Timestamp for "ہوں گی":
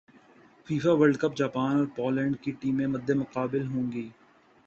3.67-4.07